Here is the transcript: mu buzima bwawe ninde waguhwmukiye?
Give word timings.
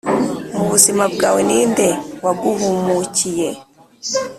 mu 0.55 0.63
buzima 0.71 1.03
bwawe 1.13 1.41
ninde 1.47 1.87
waguhwmukiye? 2.23 3.49